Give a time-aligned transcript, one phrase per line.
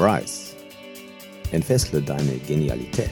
[0.00, 0.56] Rise.
[1.52, 3.10] Entfessle deine Genialität.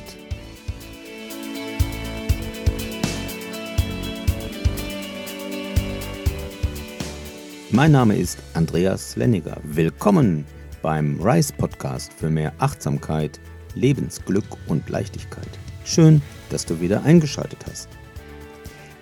[7.71, 9.59] Mein Name ist Andreas Lenniger.
[9.65, 10.47] Willkommen
[10.81, 13.39] beim Rise Podcast für mehr Achtsamkeit,
[13.75, 15.51] Lebensglück und Leichtigkeit.
[15.85, 17.91] Schön, dass du wieder eingeschaltet hast.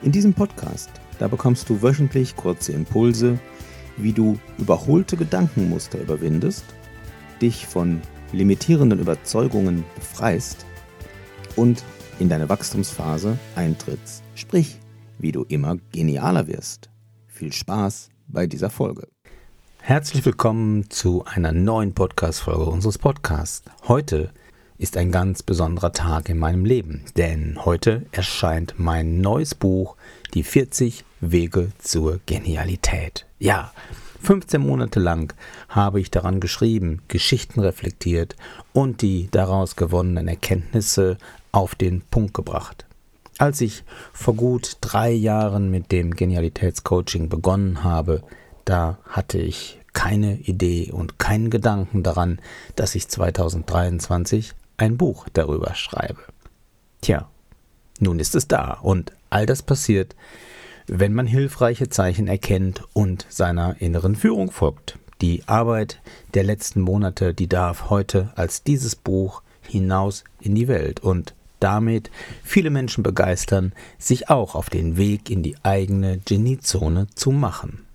[0.03, 3.39] In diesem Podcast, da bekommst du wöchentlich kurze Impulse,
[3.97, 6.65] wie du überholte Gedankenmuster überwindest,
[7.41, 8.01] dich von
[8.33, 10.67] limitierenden Überzeugungen befreist
[11.55, 11.83] und
[12.19, 14.79] in deine Wachstumsphase eintrittst, sprich,
[15.19, 16.91] wie du immer genialer wirst.
[17.27, 19.09] Viel Spaß bei dieser Folge.
[19.81, 23.63] Herzlich willkommen zu einer neuen Podcast-Folge unseres Podcasts.
[23.87, 24.33] Heute
[24.79, 29.97] ist ein ganz besonderer Tag in meinem Leben, denn heute erscheint mein neues Buch,
[30.35, 33.27] Die 40 Wege zur Genialität.
[33.39, 33.73] Ja,
[34.23, 35.35] 15 Monate lang
[35.69, 38.37] habe ich daran geschrieben, Geschichten reflektiert
[38.73, 41.19] und die daraus gewonnenen Erkenntnisse
[41.53, 42.85] auf den Punkt gebracht.
[43.39, 48.23] Als ich vor gut drei Jahren mit dem Genialitätscoaching begonnen habe,
[48.65, 52.39] da hatte ich keine Idee und keinen Gedanken daran,
[52.77, 56.21] dass ich 2023 ein Buch darüber schreibe.
[57.01, 57.29] Tja,
[58.01, 60.15] nun ist es da und all das passiert,
[60.87, 64.99] wenn man hilfreiche Zeichen erkennt und seiner inneren Führung folgt.
[65.21, 66.01] Die Arbeit
[66.35, 72.11] der letzten Monate, die darf heute als dieses Buch hinaus in die Welt und damit
[72.45, 77.87] viele Menschen begeistern, sich auch auf den Weg in die eigene Geniezone zu machen.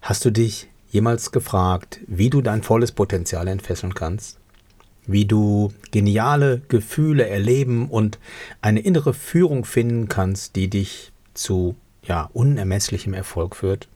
[0.00, 4.38] Hast du dich jemals gefragt, wie du dein volles Potenzial entfesseln kannst?
[5.06, 8.18] Wie du geniale Gefühle erleben und
[8.62, 13.88] eine innere Führung finden kannst, die dich zu ja, unermesslichem Erfolg führt?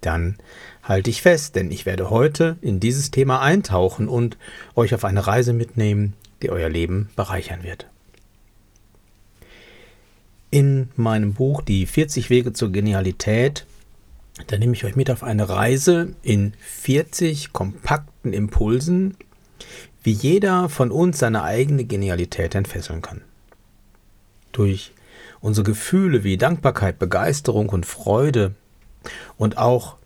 [0.00, 0.36] Dann
[0.82, 4.36] halte ich fest, denn ich werde heute in dieses Thema eintauchen und
[4.74, 7.86] euch auf eine Reise mitnehmen, die euer Leben bereichern wird.
[10.50, 13.64] In meinem Buch Die 40 Wege zur Genialität,
[14.48, 19.16] da nehme ich euch mit auf eine Reise in 40 kompakten Impulsen,
[20.02, 23.22] wie jeder von uns seine eigene Genialität entfesseln kann.
[24.50, 24.92] Durch
[25.42, 28.54] unsere Gefühle wie Dankbarkeit, Begeisterung und Freude
[29.36, 29.96] und auch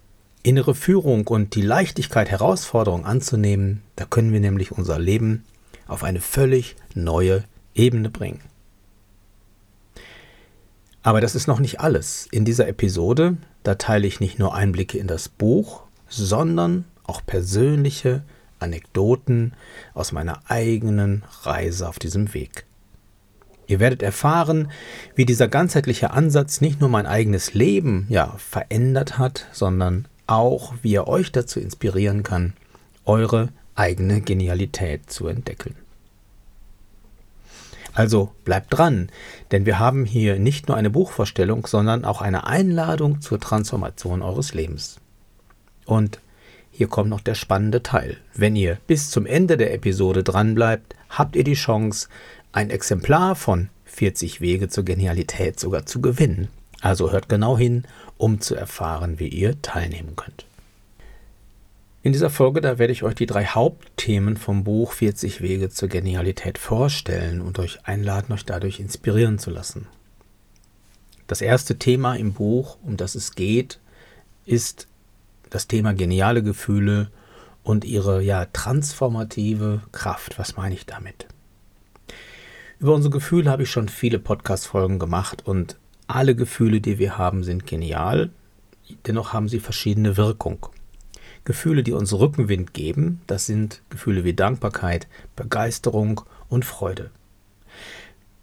[0.42, 5.44] innere Führung und die Leichtigkeit, Herausforderungen anzunehmen, da können wir nämlich unser Leben
[5.86, 8.40] auf eine völlig neue Ebene bringen.
[11.02, 12.26] Aber das ist noch nicht alles.
[12.32, 18.24] In dieser Episode, da teile ich nicht nur Einblicke in das Buch, sondern auch persönliche
[18.58, 19.52] Anekdoten
[19.94, 22.64] aus meiner eigenen Reise auf diesem Weg.
[23.66, 24.70] Ihr werdet erfahren,
[25.14, 30.94] wie dieser ganzheitliche Ansatz nicht nur mein eigenes Leben ja verändert hat, sondern auch, wie
[30.94, 32.52] er euch dazu inspirieren kann,
[33.04, 35.74] eure eigene Genialität zu entdecken.
[37.92, 39.08] Also bleibt dran,
[39.52, 44.52] denn wir haben hier nicht nur eine Buchvorstellung, sondern auch eine Einladung zur Transformation eures
[44.52, 44.98] Lebens.
[45.86, 46.20] Und
[46.70, 48.18] hier kommt noch der spannende Teil.
[48.34, 52.08] Wenn ihr bis zum Ende der Episode dranbleibt, habt ihr die Chance,
[52.56, 56.48] ein Exemplar von 40 Wege zur Genialität sogar zu gewinnen.
[56.80, 57.84] Also hört genau hin,
[58.16, 60.46] um zu erfahren, wie ihr teilnehmen könnt.
[62.02, 65.90] In dieser Folge, da werde ich euch die drei Hauptthemen vom Buch 40 Wege zur
[65.90, 69.86] Genialität vorstellen und euch einladen, euch dadurch inspirieren zu lassen.
[71.26, 73.80] Das erste Thema im Buch, um das es geht,
[74.46, 74.88] ist
[75.50, 77.10] das Thema geniale Gefühle
[77.64, 80.38] und ihre ja transformative Kraft.
[80.38, 81.26] Was meine ich damit?
[82.78, 85.78] Über unsere Gefühle habe ich schon viele Podcast-Folgen gemacht und
[86.08, 88.28] alle Gefühle, die wir haben, sind genial.
[89.06, 90.66] Dennoch haben sie verschiedene Wirkung.
[91.44, 96.20] Gefühle, die uns Rückenwind geben, das sind Gefühle wie Dankbarkeit, Begeisterung
[96.50, 97.10] und Freude.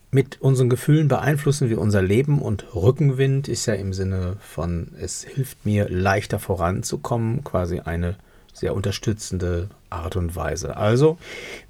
[0.09, 5.23] Mit unseren Gefühlen beeinflussen wir unser Leben und Rückenwind ist ja im Sinne von, es
[5.23, 8.17] hilft mir leichter voranzukommen, quasi eine
[8.53, 10.77] sehr unterstützende Art und Weise.
[10.77, 11.17] Also,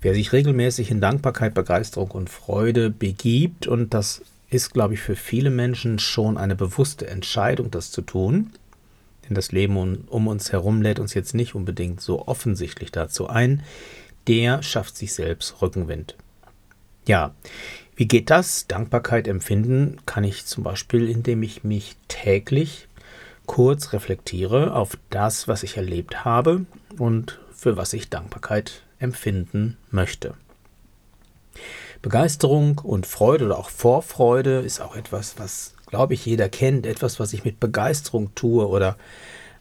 [0.02, 5.16] wer sich regelmäßig in Dankbarkeit, Begeisterung und Freude begibt, und das ist, glaube ich, für
[5.16, 8.52] viele Menschen schon eine bewusste Entscheidung, das zu tun,
[9.28, 13.64] denn das Leben um, uns herum lädt uns jetzt nicht unbedingt so offensichtlich dazu ein,
[14.28, 16.16] der schafft sich selbst Rückenwind.
[17.08, 17.34] Ja,
[17.96, 18.68] wie geht das?
[18.68, 22.88] Dankbarkeit empfinden kann ich zum Beispiel, indem ich mich täglich
[23.46, 26.66] kurz reflektiere auf das, was ich erlebt habe
[26.98, 30.36] und für was ich Dankbarkeit empfinden möchte.
[32.02, 37.20] Begeisterung und Freude oder auch Vorfreude ist auch etwas, was glaube ich, jeder kennt, etwas,
[37.20, 38.98] was ich mit Begeisterung tue oder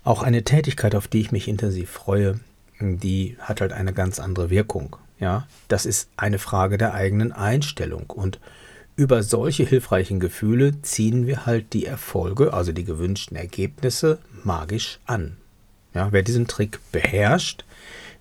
[0.02, 2.40] auch eine Tätigkeit, auf die ich mich intensiv freue.
[2.80, 4.96] die hat halt eine ganz andere Wirkung.
[5.20, 8.40] Ja, das ist eine Frage der eigenen Einstellung und
[8.96, 15.36] über solche hilfreichen Gefühle ziehen wir halt die Erfolge, also die gewünschten Ergebnisse, magisch an.
[15.94, 17.64] Ja, wer diesen Trick beherrscht,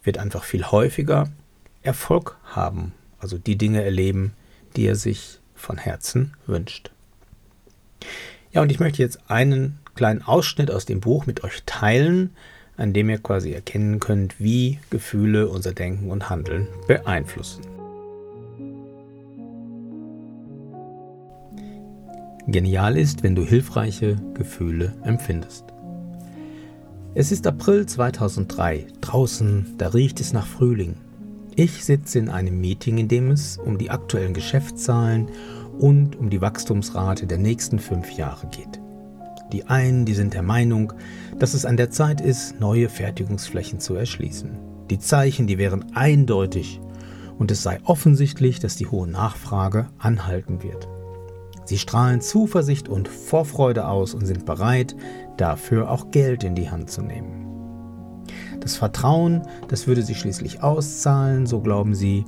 [0.04, 1.30] wird einfach viel häufiger
[1.84, 4.34] Erfolg haben, also die Dinge erleben,
[4.76, 6.92] die er sich von Herzen wünscht.
[8.52, 12.36] Ja, und ich möchte jetzt einen kleinen Ausschnitt aus dem Buch mit euch teilen,
[12.78, 17.81] an dem ihr quasi erkennen könnt, wie Gefühle unser Denken und Handeln beeinflussen.
[22.52, 25.66] Genial ist, wenn du hilfreiche Gefühle empfindest.
[27.14, 28.88] Es ist April 2003.
[29.00, 30.96] Draußen, da riecht es nach Frühling.
[31.56, 35.28] Ich sitze in einem Meeting, in dem es um die aktuellen Geschäftszahlen
[35.80, 38.82] und um die Wachstumsrate der nächsten fünf Jahre geht.
[39.52, 40.94] Die einen, die sind der Meinung,
[41.40, 44.52] dass es an der Zeit ist, neue Fertigungsflächen zu erschließen.
[44.90, 46.80] Die Zeichen, die wären eindeutig
[47.38, 50.88] und es sei offensichtlich, dass die hohe Nachfrage anhalten wird.
[51.66, 54.96] Sie strahlen Zuversicht und Vorfreude aus und sind bereit,
[55.38, 58.26] dafür auch Geld in die Hand zu nehmen.
[58.60, 62.26] Das Vertrauen, das würde sich schließlich auszahlen, so glauben sie,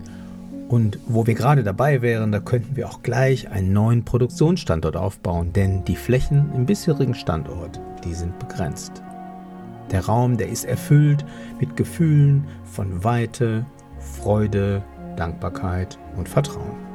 [0.70, 5.54] und wo wir gerade dabei wären, da könnten wir auch gleich einen neuen Produktionsstandort aufbauen,
[5.54, 9.04] denn die Flächen im bisherigen Standort, die sind begrenzt.
[9.92, 11.26] Der Raum, der ist erfüllt
[11.60, 13.66] mit Gefühlen von Weite,
[14.00, 14.82] Freude,
[15.16, 16.93] Dankbarkeit und Vertrauen.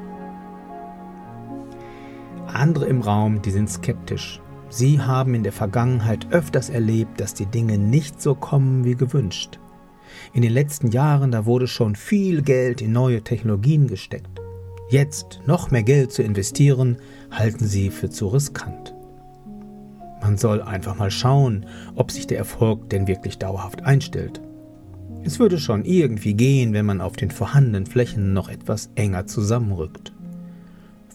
[2.59, 4.41] Andere im Raum, die sind skeptisch.
[4.69, 9.59] Sie haben in der Vergangenheit öfters erlebt, dass die Dinge nicht so kommen wie gewünscht.
[10.33, 14.41] In den letzten Jahren, da wurde schon viel Geld in neue Technologien gesteckt.
[14.91, 16.97] Jetzt noch mehr Geld zu investieren,
[17.31, 18.95] halten sie für zu riskant.
[20.21, 24.41] Man soll einfach mal schauen, ob sich der Erfolg denn wirklich dauerhaft einstellt.
[25.23, 30.13] Es würde schon irgendwie gehen, wenn man auf den vorhandenen Flächen noch etwas enger zusammenrückt.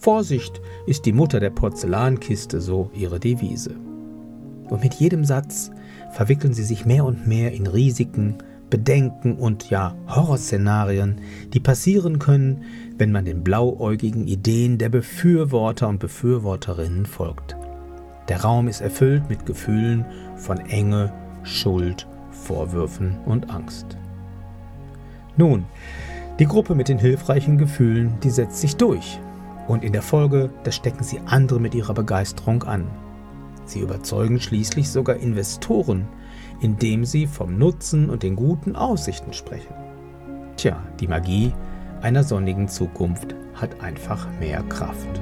[0.04, 3.74] Vorsicht ist die Mutter der Porzellankiste, so ihre Devise.
[4.68, 5.70] Und mit jedem Satz
[6.12, 8.36] verwickeln sie sich mehr und mehr in Risiken,
[8.68, 11.22] Bedenken und ja Horrorszenarien,
[11.54, 12.64] die passieren können,
[12.98, 17.56] wenn man den blauäugigen Ideen der Befürworter und Befürworterinnen folgt.
[18.28, 20.04] Der Raum ist erfüllt mit Gefühlen
[20.36, 21.14] von Enge,
[21.44, 23.96] Schuld, Vorwürfen und Angst.
[25.38, 25.64] Nun,
[26.38, 29.18] die Gruppe mit den hilfreichen Gefühlen, die setzt sich durch.
[29.66, 32.86] Und in der Folge, da stecken sie andere mit ihrer Begeisterung an.
[33.64, 36.06] Sie überzeugen schließlich sogar Investoren,
[36.60, 39.74] indem sie vom Nutzen und den guten Aussichten sprechen.
[40.56, 41.52] Tja, die Magie
[42.02, 45.20] einer sonnigen Zukunft hat einfach mehr Kraft.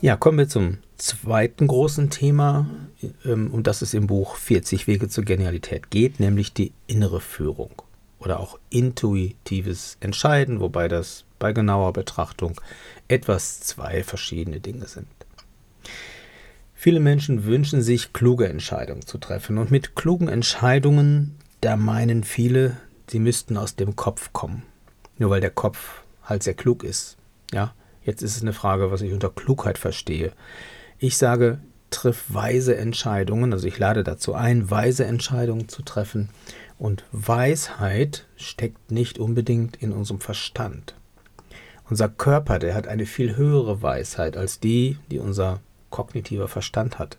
[0.00, 2.66] Ja, kommen wir zum zweiten großen Thema,
[3.24, 7.70] ähm, um das es im Buch 40 Wege zur Genialität geht, nämlich die innere Führung
[8.18, 12.60] oder auch intuitives Entscheiden, wobei das bei genauer Betrachtung
[13.06, 15.06] etwas zwei verschiedene Dinge sind.
[16.74, 19.58] Viele Menschen wünschen sich, kluge Entscheidungen zu treffen.
[19.58, 22.76] Und mit klugen Entscheidungen, da meinen viele,
[23.08, 24.62] sie müssten aus dem Kopf kommen.
[25.18, 27.16] Nur weil der Kopf halt sehr klug ist.
[27.52, 27.74] Ja,
[28.04, 30.32] jetzt ist es eine Frage, was ich unter Klugheit verstehe.
[31.00, 31.58] Ich sage,
[31.98, 36.28] triff weise Entscheidungen, also ich lade dazu ein, weise Entscheidungen zu treffen
[36.78, 40.94] und Weisheit steckt nicht unbedingt in unserem Verstand.
[41.90, 45.58] Unser Körper, der hat eine viel höhere Weisheit als die, die unser
[45.90, 47.18] kognitiver Verstand hat.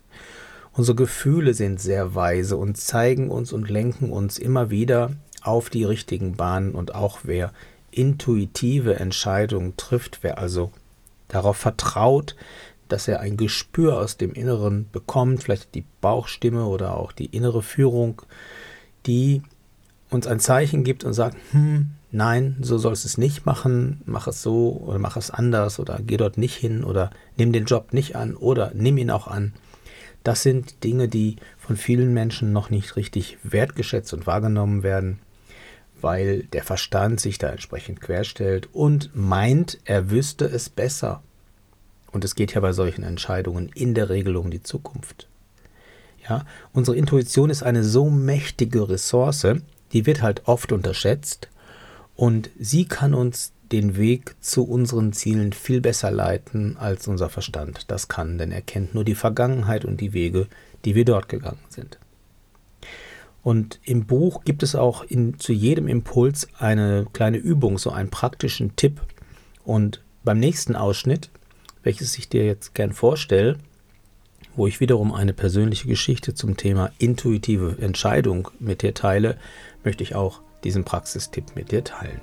[0.72, 5.84] Unsere Gefühle sind sehr weise und zeigen uns und lenken uns immer wieder auf die
[5.84, 7.52] richtigen Bahnen und auch wer
[7.92, 10.72] intuitive Entscheidungen trifft, wer also
[11.28, 12.36] darauf vertraut,
[12.90, 17.62] dass er ein Gespür aus dem Inneren bekommt, vielleicht die Bauchstimme oder auch die innere
[17.62, 18.22] Führung,
[19.06, 19.42] die
[20.10, 24.28] uns ein Zeichen gibt und sagt, hm, nein, so sollst du es nicht machen, mach
[24.28, 27.94] es so oder mach es anders oder geh dort nicht hin oder nimm den Job
[27.94, 29.54] nicht an oder nimm ihn auch an.
[30.24, 35.20] Das sind Dinge, die von vielen Menschen noch nicht richtig wertgeschätzt und wahrgenommen werden,
[36.02, 41.22] weil der Verstand sich da entsprechend querstellt und meint, er wüsste es besser.
[42.12, 45.28] Und es geht ja bei solchen Entscheidungen in der Regel um die Zukunft.
[46.28, 49.48] Ja, unsere Intuition ist eine so mächtige Ressource,
[49.94, 51.50] die wird halt oft unterschätzt
[52.16, 57.90] und sie kann uns den Weg zu unseren Zielen viel besser leiten als unser Verstand.
[57.90, 60.48] Das kann, denn er kennt nur die Vergangenheit und die Wege,
[60.86, 62.00] die wir dort gegangen sind.
[63.42, 68.10] Und im Buch gibt es auch in, zu jedem Impuls eine kleine Übung, so einen
[68.10, 69.02] praktischen Tipp.
[69.64, 71.30] Und beim nächsten Ausschnitt,
[71.84, 73.58] welches ich dir jetzt gern vorstelle,
[74.56, 79.38] wo ich wiederum eine persönliche Geschichte zum Thema intuitive Entscheidung mit dir teile,
[79.84, 82.22] möchte ich auch diesen Praxistipp mit dir teilen.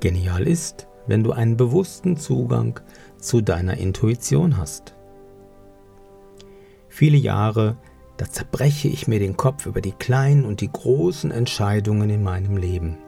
[0.00, 2.80] Genial ist, wenn du einen bewussten Zugang
[3.18, 4.94] zu deiner Intuition hast.
[6.88, 7.76] Viele Jahre,
[8.16, 12.56] da zerbreche ich mir den Kopf über die kleinen und die großen Entscheidungen in meinem
[12.56, 12.98] Leben.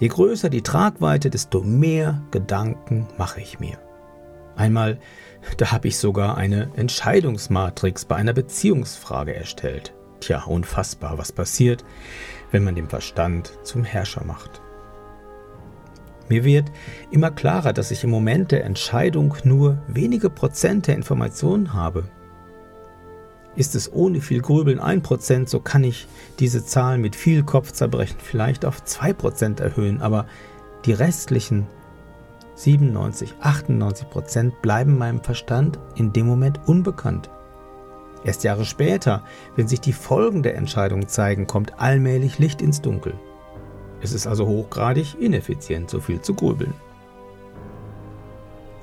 [0.00, 3.78] Je größer die Tragweite, desto mehr Gedanken mache ich mir.
[4.56, 4.98] Einmal,
[5.58, 9.94] da habe ich sogar eine Entscheidungsmatrix bei einer Beziehungsfrage erstellt.
[10.20, 11.84] Tja, unfassbar, was passiert,
[12.50, 14.62] wenn man den Verstand zum Herrscher macht.
[16.30, 16.72] Mir wird
[17.10, 22.04] immer klarer, dass ich im Moment der Entscheidung nur wenige Prozent der Informationen habe.
[23.56, 26.06] Ist es ohne viel Grübeln ein Prozent, so kann ich
[26.38, 30.26] diese Zahl mit viel Kopfzerbrechen vielleicht auf zwei Prozent erhöhen, aber
[30.84, 31.66] die restlichen
[32.54, 37.30] 97, 98 Prozent bleiben meinem Verstand in dem Moment unbekannt.
[38.22, 39.24] Erst Jahre später,
[39.56, 43.14] wenn sich die Folgen der Entscheidung zeigen, kommt allmählich Licht ins Dunkel.
[44.02, 46.74] Es ist also hochgradig ineffizient, so viel zu grübeln.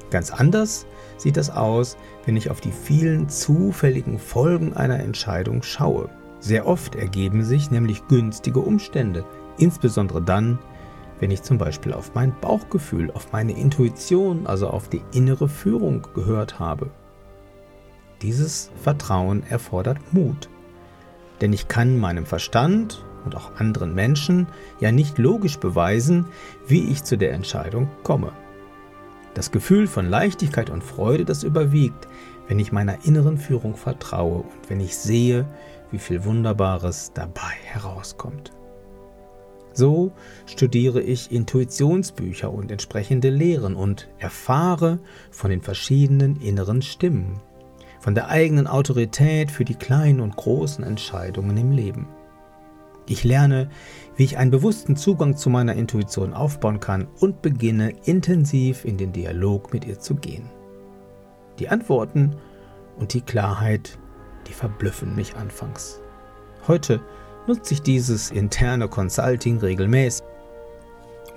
[0.09, 0.85] Ganz anders
[1.17, 6.09] sieht das aus, wenn ich auf die vielen zufälligen Folgen einer Entscheidung schaue.
[6.39, 9.25] Sehr oft ergeben sich nämlich günstige Umstände,
[9.57, 10.59] insbesondere dann,
[11.19, 16.07] wenn ich zum Beispiel auf mein Bauchgefühl, auf meine Intuition, also auf die innere Führung
[16.13, 16.91] gehört habe.
[18.21, 20.49] Dieses Vertrauen erfordert Mut,
[21.41, 24.47] denn ich kann meinem Verstand und auch anderen Menschen
[24.79, 26.25] ja nicht logisch beweisen,
[26.67, 28.31] wie ich zu der Entscheidung komme.
[29.37, 32.07] Das Gefühl von Leichtigkeit und Freude, das überwiegt,
[32.47, 35.45] wenn ich meiner inneren Führung vertraue und wenn ich sehe,
[35.91, 38.51] wie viel Wunderbares dabei herauskommt.
[39.73, 40.11] So
[40.47, 44.97] studiere ich Intuitionsbücher und entsprechende Lehren und erfahre
[45.29, 47.39] von den verschiedenen inneren Stimmen,
[47.99, 52.07] von der eigenen Autorität für die kleinen und großen Entscheidungen im Leben.
[53.09, 53.69] Ich lerne,
[54.17, 59.13] wie ich einen bewussten Zugang zu meiner Intuition aufbauen kann und beginne intensiv in den
[59.13, 60.49] Dialog mit ihr zu gehen.
[61.59, 62.35] Die Antworten
[62.97, 63.97] und die Klarheit,
[64.47, 66.01] die verblüffen mich anfangs.
[66.67, 66.99] Heute
[67.47, 70.25] nutze ich dieses interne Consulting regelmäßig.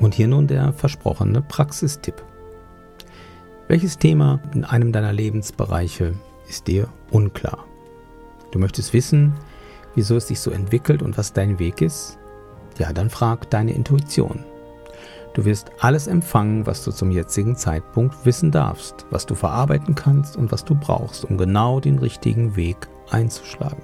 [0.01, 2.25] Und hier nun der versprochene Praxistipp.
[3.69, 6.15] Welches Thema in einem deiner Lebensbereiche
[6.49, 7.65] ist dir unklar?
[8.51, 9.35] Du möchtest wissen,
[9.95, 12.19] wieso es sich so entwickelt und was dein Weg ist?
[12.79, 14.45] Ja, dann frag deine Intuition.
[15.35, 20.37] Du wirst alles empfangen, was du zum jetzigen Zeitpunkt wissen darfst, was du verarbeiten kannst
[20.37, 23.83] und was du brauchst, um genau den richtigen Weg einzuschlagen.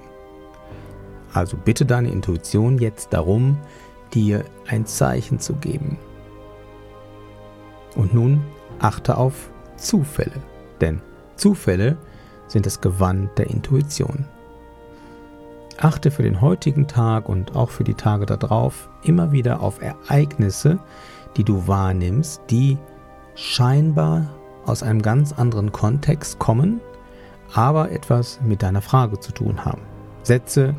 [1.33, 3.57] Also bitte deine Intuition jetzt darum,
[4.13, 5.97] dir ein Zeichen zu geben.
[7.95, 8.43] Und nun
[8.79, 10.41] achte auf Zufälle,
[10.81, 11.01] denn
[11.35, 11.97] Zufälle
[12.47, 14.25] sind das Gewand der Intuition.
[15.79, 20.79] Achte für den heutigen Tag und auch für die Tage darauf immer wieder auf Ereignisse,
[21.35, 22.77] die du wahrnimmst, die
[23.35, 24.27] scheinbar
[24.65, 26.81] aus einem ganz anderen Kontext kommen,
[27.53, 29.81] aber etwas mit deiner Frage zu tun haben.
[30.23, 30.73] Sätze,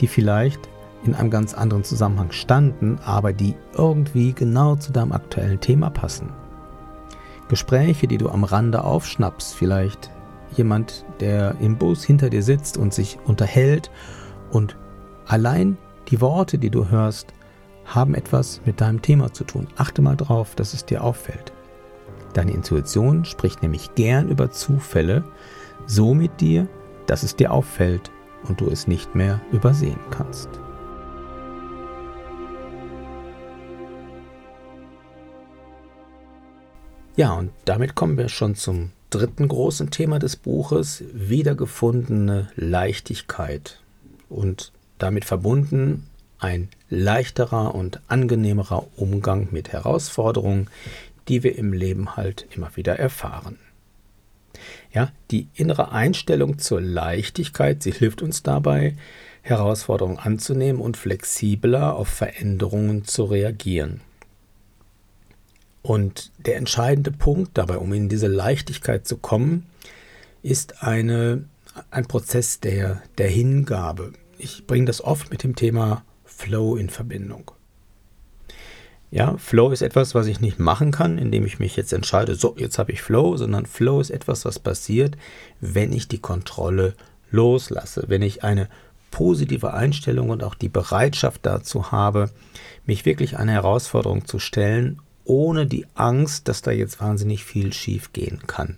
[0.00, 0.60] die vielleicht
[1.04, 6.28] in einem ganz anderen Zusammenhang standen, aber die irgendwie genau zu deinem aktuellen Thema passen.
[7.48, 10.10] Gespräche, die du am Rande aufschnappst, vielleicht
[10.56, 13.90] jemand, der im Bus hinter dir sitzt und sich unterhält
[14.50, 14.76] und
[15.26, 15.76] allein
[16.08, 17.32] die Worte, die du hörst,
[17.84, 19.68] haben etwas mit deinem Thema zu tun.
[19.76, 21.52] Achte mal drauf, dass es dir auffällt.
[22.34, 25.24] Deine Intuition spricht nämlich gern über Zufälle,
[25.86, 26.68] so mit dir,
[27.06, 28.10] dass es dir auffällt
[28.48, 30.48] und du es nicht mehr übersehen kannst.
[37.16, 43.80] Ja, und damit kommen wir schon zum dritten großen Thema des Buches, wiedergefundene Leichtigkeit
[44.28, 46.06] und damit verbunden
[46.38, 50.68] ein leichterer und angenehmerer Umgang mit Herausforderungen,
[51.28, 53.58] die wir im Leben halt immer wieder erfahren.
[54.92, 58.96] Ja, die innere Einstellung zur Leichtigkeit, sie hilft uns dabei,
[59.42, 64.00] Herausforderungen anzunehmen und flexibler auf Veränderungen zu reagieren.
[65.82, 69.66] Und der entscheidende Punkt dabei, um in diese Leichtigkeit zu kommen,
[70.42, 71.44] ist eine
[71.90, 74.12] ein Prozess der, der Hingabe.
[74.38, 77.50] Ich bringe das oft mit dem Thema Flow in Verbindung.
[79.10, 82.54] Ja, Flow ist etwas, was ich nicht machen kann, indem ich mich jetzt entscheide, so,
[82.58, 85.16] jetzt habe ich Flow, sondern Flow ist etwas, was passiert,
[85.60, 86.94] wenn ich die Kontrolle
[87.30, 88.68] loslasse, wenn ich eine
[89.10, 92.30] positive Einstellung und auch die Bereitschaft dazu habe,
[92.84, 98.12] mich wirklich einer Herausforderung zu stellen, ohne die Angst, dass da jetzt wahnsinnig viel schief
[98.12, 98.76] gehen kann.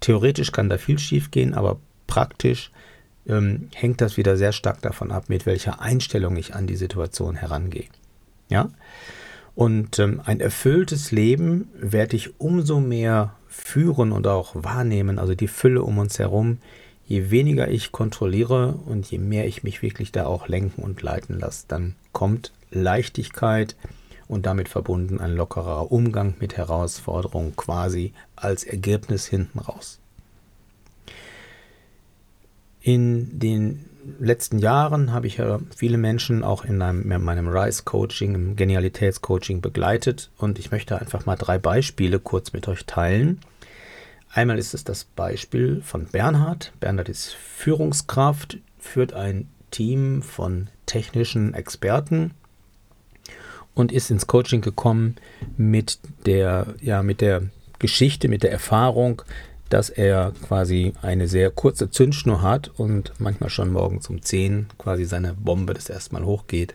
[0.00, 1.78] Theoretisch kann da viel schief gehen, aber
[2.12, 2.70] praktisch
[3.26, 7.36] ähm, hängt das wieder sehr stark davon ab, mit welcher Einstellung ich an die Situation
[7.36, 7.86] herangehe.
[8.50, 8.68] Ja?
[9.54, 15.48] Und ähm, ein erfülltes Leben werde ich umso mehr führen und auch wahrnehmen, also die
[15.48, 16.58] Fülle um uns herum,
[17.06, 21.40] je weniger ich kontrolliere und je mehr ich mich wirklich da auch lenken und leiten
[21.40, 23.74] lasse, dann kommt Leichtigkeit
[24.28, 30.01] und damit verbunden ein lockerer Umgang mit Herausforderungen quasi als Ergebnis hinten raus.
[32.82, 38.34] In den letzten Jahren habe ich ja viele Menschen auch in, einem, in meinem Rise-Coaching,
[38.34, 43.40] im Genialitätscoaching begleitet und ich möchte einfach mal drei Beispiele kurz mit euch teilen.
[44.32, 46.72] Einmal ist es das Beispiel von Bernhard.
[46.80, 52.32] Bernhard ist Führungskraft, führt ein Team von technischen Experten
[53.74, 55.16] und ist ins Coaching gekommen
[55.56, 57.42] mit der, ja, mit der
[57.78, 59.22] Geschichte, mit der Erfahrung,
[59.72, 65.06] dass er quasi eine sehr kurze Zündschnur hat und manchmal schon morgens um 10 quasi
[65.06, 66.74] seine Bombe das erste Mal hochgeht.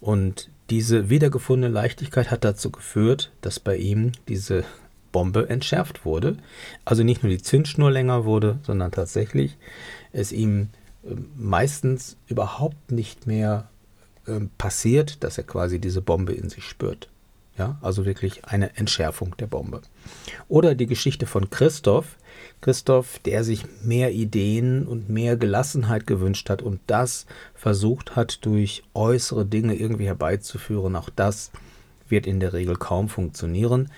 [0.00, 4.64] Und diese wiedergefundene Leichtigkeit hat dazu geführt, dass bei ihm diese
[5.12, 6.36] Bombe entschärft wurde.
[6.84, 9.56] Also nicht nur die Zündschnur länger wurde, sondern tatsächlich
[10.12, 10.70] es ihm
[11.04, 13.68] äh, meistens überhaupt nicht mehr
[14.26, 17.08] äh, passiert, dass er quasi diese Bombe in sich spürt.
[17.58, 19.82] Ja, also wirklich eine Entschärfung der Bombe.
[20.48, 22.16] Oder die Geschichte von Christoph.
[22.60, 28.82] Christoph, der sich mehr Ideen und mehr Gelassenheit gewünscht hat und das versucht hat, durch
[28.94, 30.96] äußere Dinge irgendwie herbeizuführen.
[30.96, 31.50] Auch das
[32.08, 33.90] wird in der Regel kaum funktionieren.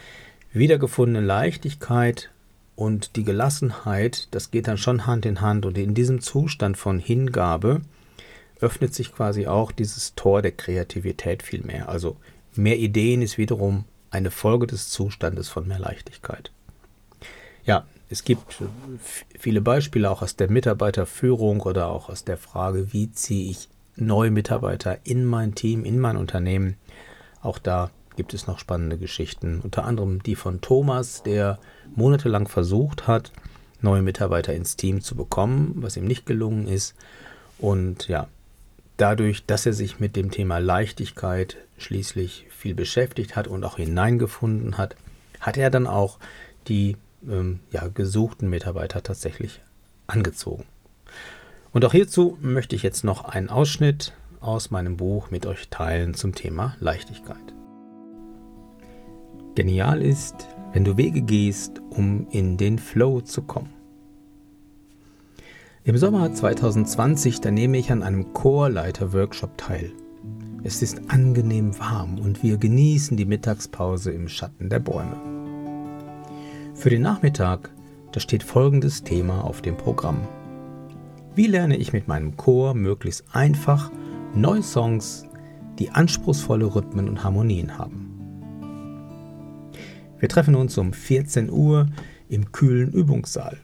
[0.52, 2.30] Wiedergefundene Leichtigkeit
[2.76, 5.66] und die Gelassenheit, das geht dann schon Hand in Hand.
[5.66, 7.82] Und in diesem Zustand von Hingabe
[8.61, 11.88] öffnet sich quasi auch dieses Tor der Kreativität viel mehr.
[11.88, 12.16] Also
[12.54, 16.52] Mehr Ideen ist wiederum eine Folge des Zustandes von mehr Leichtigkeit.
[17.65, 18.62] Ja, es gibt
[19.38, 24.30] viele Beispiele auch aus der Mitarbeiterführung oder auch aus der Frage, wie ziehe ich neue
[24.30, 26.76] Mitarbeiter in mein Team, in mein Unternehmen.
[27.41, 31.58] Auch da gibt es noch spannende Geschichten, unter anderem die von Thomas, der
[31.95, 33.32] monatelang versucht hat,
[33.80, 36.95] neue Mitarbeiter ins Team zu bekommen, was ihm nicht gelungen ist.
[37.58, 38.28] Und ja,
[38.97, 44.78] dadurch, dass er sich mit dem Thema Leichtigkeit schließlich viel beschäftigt hat und auch hineingefunden
[44.78, 44.97] hat,
[45.41, 46.19] hat er dann auch
[46.69, 46.97] die
[47.28, 49.61] ähm, ja, gesuchten Mitarbeiter tatsächlich
[50.07, 50.65] angezogen.
[51.73, 56.15] Und auch hierzu möchte ich jetzt noch einen Ausschnitt aus meinem Buch mit euch teilen
[56.15, 57.37] zum Thema Leichtigkeit.
[59.55, 63.81] Genial ist, wenn du Wege gehst, um in den Flow zu kommen.
[65.84, 69.90] Im Sommer 2020, da nehme ich an einem Chorleiter-Workshop teil.
[70.62, 75.16] Es ist angenehm warm und wir genießen die Mittagspause im Schatten der Bäume.
[76.75, 77.68] Für den Nachmittag,
[78.12, 80.21] da steht folgendes Thema auf dem Programm.
[81.34, 83.90] Wie lerne ich mit meinem Chor möglichst einfach
[84.36, 85.26] neue Songs,
[85.80, 88.08] die anspruchsvolle Rhythmen und Harmonien haben?
[90.21, 91.88] Wir treffen uns um 14 Uhr
[92.28, 93.58] im kühlen Übungssaal.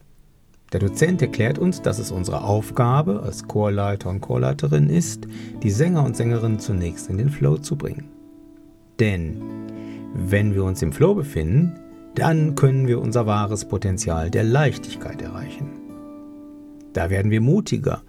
[0.72, 5.26] Der Dozent erklärt uns, dass es unsere Aufgabe als Chorleiter und Chorleiterin ist,
[5.62, 8.09] die Sänger und Sängerinnen zunächst in den Flow zu bringen.
[9.00, 9.40] Denn
[10.14, 11.78] wenn wir uns im Flow befinden,
[12.14, 15.70] dann können wir unser wahres Potenzial der Leichtigkeit erreichen.
[16.92, 18.02] Da werden wir mutiger,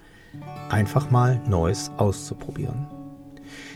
[0.69, 2.87] einfach mal Neues auszuprobieren.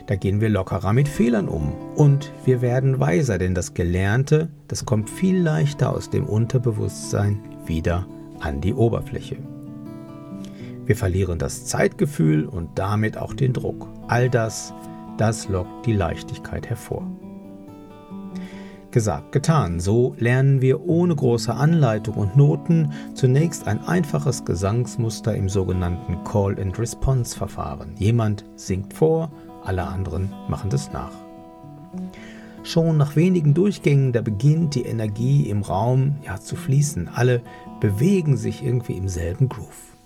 [0.07, 4.85] Da gehen wir lockerer mit Fehlern um und wir werden weiser, denn das Gelernte, das
[4.85, 8.05] kommt viel leichter aus dem Unterbewusstsein wieder
[8.43, 9.37] an die Oberfläche.
[10.85, 13.87] Wir verlieren das Zeitgefühl und damit auch den Druck.
[14.07, 14.73] All das,
[15.17, 17.07] das lockt die Leichtigkeit hervor.
[18.91, 19.79] Gesagt, getan.
[19.79, 27.95] So lernen wir ohne große Anleitung und Noten zunächst ein einfaches Gesangsmuster im sogenannten Call-and-Response-Verfahren.
[27.97, 29.31] Jemand singt vor,
[29.63, 31.11] alle anderen machen das nach.
[32.63, 37.09] Schon nach wenigen Durchgängen, da beginnt die Energie im Raum ja zu fließen.
[37.09, 37.41] Alle
[37.81, 39.97] bewegen sich irgendwie im selben Groove.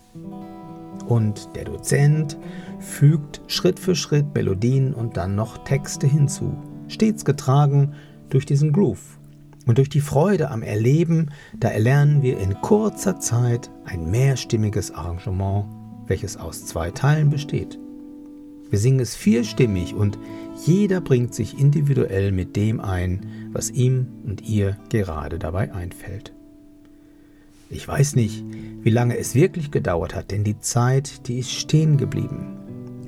[1.07, 2.35] Und der Dozent
[2.79, 7.93] fügt Schritt für Schritt Melodien und dann noch Texte hinzu, stets getragen
[8.29, 9.19] durch diesen Groove.
[9.67, 15.65] Und durch die Freude am Erleben, da erlernen wir in kurzer Zeit ein mehrstimmiges Arrangement,
[16.07, 17.77] welches aus zwei Teilen besteht.
[18.69, 20.17] Wir singen es vierstimmig und
[20.65, 26.33] jeder bringt sich individuell mit dem ein, was ihm und ihr gerade dabei einfällt.
[27.69, 28.45] Ich weiß nicht,
[28.81, 32.57] wie lange es wirklich gedauert hat, denn die Zeit, die ist stehen geblieben.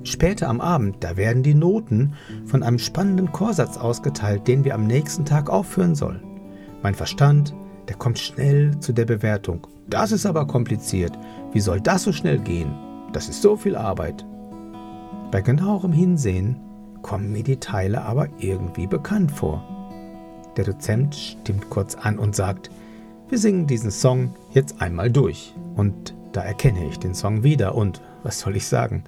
[0.04, 2.14] Später am Abend, da werden die Noten
[2.46, 6.24] von einem spannenden Chorsatz ausgeteilt, den wir am nächsten Tag aufführen sollen.
[6.82, 7.54] Mein Verstand,
[7.88, 9.68] der kommt schnell zu der Bewertung.
[9.90, 11.18] Das ist aber kompliziert.
[11.52, 12.74] Wie soll das so schnell gehen?
[13.14, 14.26] Das ist so viel Arbeit.
[15.32, 16.56] Bei genauerem Hinsehen
[17.02, 19.64] kommen mir die Teile aber irgendwie bekannt vor.
[20.58, 22.72] Der Dozent stimmt kurz an und sagt,
[23.30, 25.54] wir singen diesen Song jetzt einmal durch.
[25.76, 29.04] Und da erkenne ich den Song wieder und was soll ich sagen?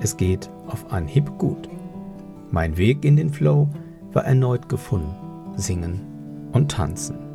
[0.00, 1.68] Es geht auf Anhieb gut.
[2.50, 3.68] Mein Weg in den Flow
[4.12, 5.14] war erneut gefunden.
[5.56, 6.00] Singen
[6.52, 7.29] und tanzen.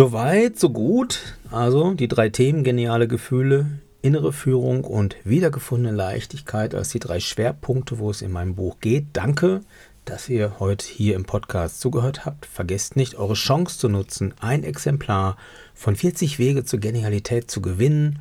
[0.00, 1.36] So weit, so gut.
[1.50, 3.66] Also die drei Themen geniale Gefühle,
[4.00, 9.08] innere Führung und wiedergefundene Leichtigkeit als die drei Schwerpunkte, wo es in meinem Buch geht.
[9.12, 9.60] Danke,
[10.06, 12.46] dass ihr heute hier im Podcast zugehört habt.
[12.46, 15.36] Vergesst nicht, eure Chance zu nutzen, ein Exemplar
[15.74, 18.20] von 40 Wege zur Genialität zu gewinnen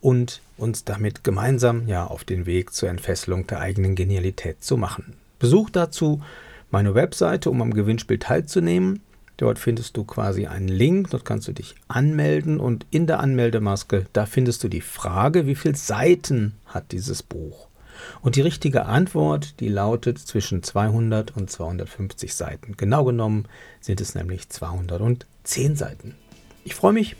[0.00, 5.14] und uns damit gemeinsam ja auf den Weg zur Entfesselung der eigenen Genialität zu machen.
[5.38, 6.22] Besucht dazu
[6.72, 9.00] meine Webseite, um am Gewinnspiel teilzunehmen.
[9.40, 14.04] Dort findest du quasi einen Link, dort kannst du dich anmelden und in der Anmeldemaske,
[14.12, 17.68] da findest du die Frage, wie viele Seiten hat dieses Buch?
[18.20, 22.74] Und die richtige Antwort, die lautet zwischen 200 und 250 Seiten.
[22.76, 23.46] Genau genommen
[23.80, 26.16] sind es nämlich 210 Seiten.
[26.66, 27.16] Ich freue mich,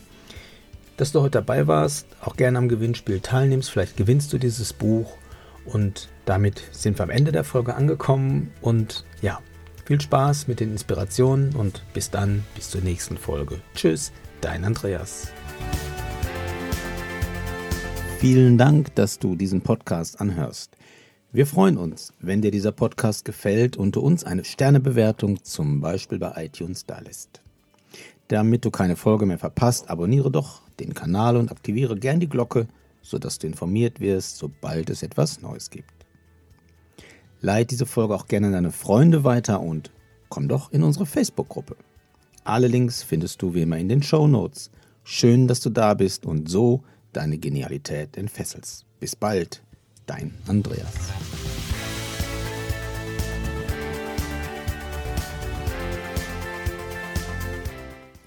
[0.99, 3.71] dass du heute dabei warst, auch gerne am Gewinnspiel teilnimmst.
[3.71, 5.17] Vielleicht gewinnst du dieses Buch
[5.65, 9.41] und damit sind wir am Ende der Folge angekommen und ja,
[9.85, 13.61] viel Spaß mit den Inspirationen und bis dann, bis zur nächsten Folge.
[13.75, 15.33] Tschüss, dein Andreas.
[18.19, 20.77] Vielen Dank, dass du diesen Podcast anhörst.
[21.33, 26.19] Wir freuen uns, wenn dir dieser Podcast gefällt und du uns eine Sternebewertung zum Beispiel
[26.19, 27.41] bei iTunes dalässt.
[28.29, 32.69] Damit du keine Folge mehr verpasst, abonniere doch den Kanal und aktiviere gern die Glocke,
[33.01, 36.00] sodass du informiert wirst, sobald es etwas Neues gibt.
[37.43, 39.91] Leite diese Folge auch gerne an deine Freunde weiter und
[40.29, 41.75] komm doch in unsere Facebook-Gruppe.
[42.45, 44.71] Alle Links findest du wie immer in den Show Notes.
[45.05, 46.83] Schön, dass du da bist und so
[47.15, 48.85] deine Genialität entfesselst.
[49.01, 49.63] Bis bald,
[50.05, 50.93] dein Andreas.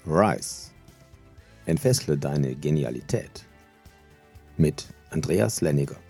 [0.06, 0.70] Rise.
[1.66, 3.44] Entfessle deine Genialität.
[4.56, 6.03] Mit Andreas Lenniger.